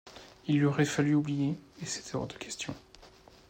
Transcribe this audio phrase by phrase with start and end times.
[0.47, 2.73] Il lui aurait fallu oublier, et c’était hors de question.